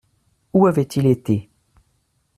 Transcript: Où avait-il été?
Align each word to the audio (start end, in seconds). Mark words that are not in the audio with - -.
Où 0.53 0.65
avait-il 0.65 1.05
été? 1.05 1.51